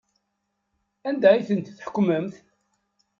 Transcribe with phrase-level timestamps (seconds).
[1.09, 2.33] Anda ay tent-tḥukkemt?